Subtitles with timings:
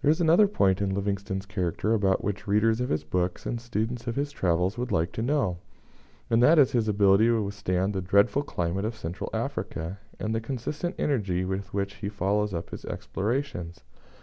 [0.00, 4.06] There is another point in Livingstone's character about which readers of his books, and students
[4.06, 5.58] of his travels, would like to know,
[6.30, 10.40] and that is his ability to withstand the dreadful climate of Central Africa, and the
[10.40, 13.80] consistent energy with which he follows up his explorations.